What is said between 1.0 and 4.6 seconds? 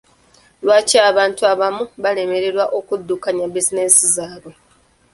bantu abamu balemererwa okudddukanya bizinensi zaabwe?